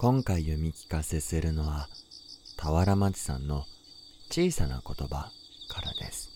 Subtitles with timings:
[0.00, 1.88] 今回読み聞かせするのは
[2.56, 3.64] 俵町さんの
[4.30, 5.32] 小さな言葉
[5.68, 6.30] からです。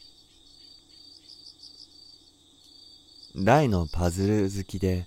[3.37, 5.07] 大のパズル好きで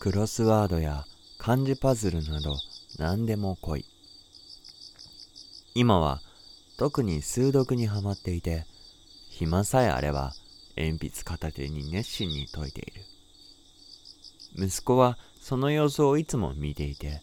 [0.00, 1.04] クロスワードや
[1.38, 2.56] 漢字パズルなど
[2.98, 3.84] 何でも来い。
[5.76, 6.20] 今は
[6.76, 8.66] 特に数読にはまっていて
[9.28, 10.32] 暇さえあれば
[10.76, 13.04] 鉛筆片手に熱心に解いている。
[14.56, 17.22] 息子はその様子をいつも見ていて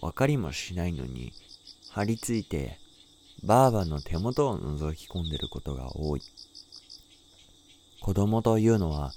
[0.00, 1.32] 分かりもしないのに
[1.90, 2.78] 張り付いて
[3.42, 6.22] ばあばの手元を覗き込んでることが多い。
[8.00, 9.12] 子供というのは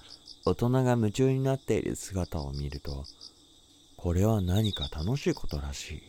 [0.45, 3.05] 大人が夢中になっている姿を見ると
[3.95, 6.01] これは何か楽しいことらしい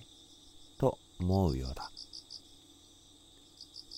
[0.78, 1.90] と思うようだ。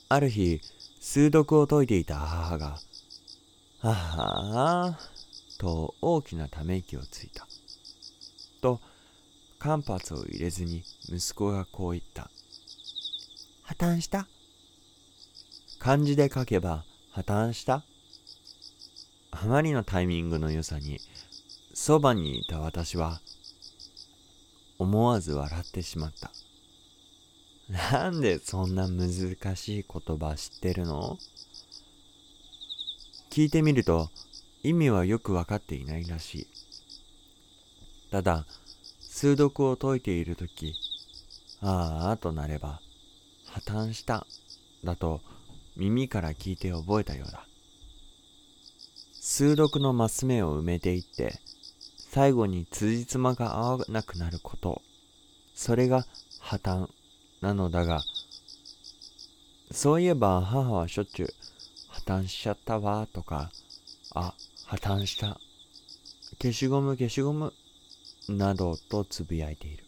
[0.09, 0.61] ある日
[1.01, 2.79] 数読を解いていた母が
[3.81, 5.15] 「ははー」
[5.59, 7.47] と大きなため息をついた。
[8.61, 8.81] と
[9.65, 12.31] 間髪を入れずに息子がこう言った。
[13.63, 14.29] 破綻した？
[15.79, 17.83] 漢字で書けば破綻した？
[19.31, 21.01] あまりのタイミングの良さに
[21.73, 23.23] そばにいた私は
[24.79, 26.31] 思わず笑ってしまった。
[27.71, 29.09] なんでそんな難
[29.57, 31.17] しい言葉知ってるの？
[33.31, 34.11] 聞いてみると
[34.63, 36.47] 意味はよくわかっていないらしい。
[38.11, 38.45] ただ、
[39.17, 40.75] 数読を解いているとき、
[41.61, 42.81] ああとなれば、
[43.47, 44.27] 破綻した、
[44.83, 45.21] だと
[45.77, 47.47] 耳から聞いて覚えたようだ。
[49.21, 51.39] 数読のマス目を埋めていって、
[52.11, 54.83] 最後に辻褄が合わなくなること、
[55.55, 56.05] それが
[56.41, 56.89] 破綻
[57.41, 58.03] なのだが、
[59.71, 61.29] そういえば母はしょっちゅう
[61.89, 63.53] 破綻しちゃったわとか、
[64.13, 64.35] あ、
[64.67, 65.39] 破綻した。
[66.43, 67.53] 消しゴム消しゴム
[68.29, 69.85] などとつぶやいている。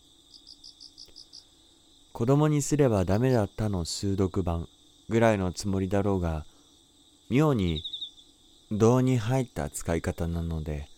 [2.12, 4.68] 子供にすればダメだったの数読版
[5.08, 6.46] ぐらいのつもりだろうが、
[7.28, 7.82] 妙に
[8.72, 10.88] 胴に入った使い方なので、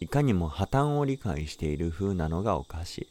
[0.00, 3.08] いかにも破綻を理解している風なのがおかしい。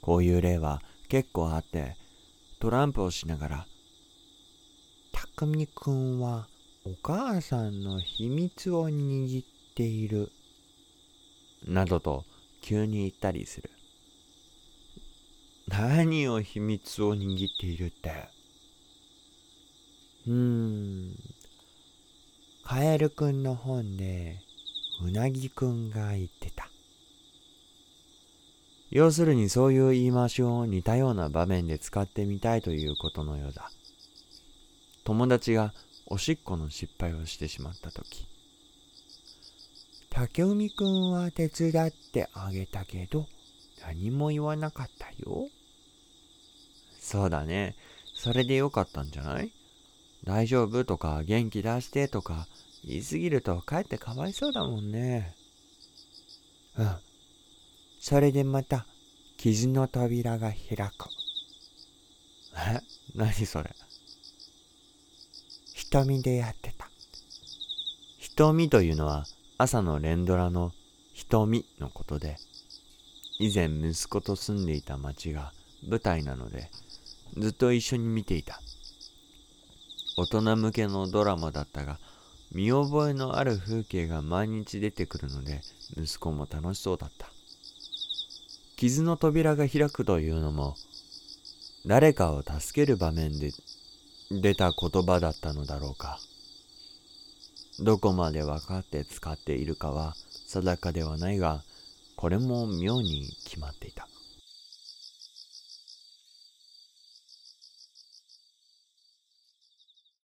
[0.00, 1.96] こういう例は結構あって、
[2.60, 3.66] トランプをしながら、
[5.12, 6.46] たくみくんは
[6.84, 10.30] お母さんの秘密を握っている。
[11.66, 12.24] などと
[12.60, 13.70] 急に言ったりする。
[15.68, 18.28] 何を秘密を握っているって？
[20.26, 21.16] うーん。
[22.64, 24.38] カエルくんの本で、
[25.02, 26.68] うなぎくんが言ってた。
[28.90, 33.70] 要するにそういう言い回しを似たような場面で使ってみたいということのようだ。
[35.04, 35.72] 友達が
[36.06, 38.28] おしっこの失敗をしてしまったとき。
[40.14, 43.26] 竹海くんは手伝ってあげたけど、
[43.80, 45.48] 何も言わなかったよ。
[47.00, 47.74] そうだね。
[48.14, 49.50] それでよかったんじゃない？
[50.24, 50.84] 大丈夫？
[50.84, 52.08] とか元気出して？
[52.08, 52.46] とか
[52.84, 55.34] 言いすぎるとかえってかわいそうだもんね。
[56.76, 56.96] うん。
[57.98, 58.84] それでまた
[59.38, 61.08] 傷の扉が開く。
[62.54, 62.80] え？
[63.16, 63.70] 何それ？
[65.74, 66.90] 瞳でやってた。
[68.18, 69.24] 瞳というのは
[69.62, 70.72] 朝の連ドラの
[71.12, 72.36] 瞳のことで、
[73.38, 75.52] 以前息子と住んでいた町が
[75.88, 76.68] 舞台なので、
[77.38, 78.60] ずっと一緒に見ていた。
[80.16, 82.00] 大人向けのドラマだったが、
[82.50, 85.60] 見覚えのある風景が毎日出てくるので、
[85.96, 87.28] 息子も楽しそうだった。
[88.74, 90.74] 傷の扉が開くというのも、
[91.86, 93.52] 誰かを助ける場面で
[94.32, 96.18] 出た言葉だったのだろうか。
[97.82, 100.14] どこまで分かって使っているかは
[100.46, 101.64] 定かではないが、
[102.14, 104.06] これも妙に決まっていた。